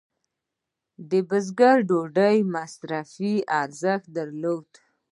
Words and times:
د 1.09 1.11
بزګر 1.29 1.77
ډوډۍ 1.87 2.37
مصرفي 2.53 3.33
ارزښت 3.61 4.07
درلود. 4.17 4.69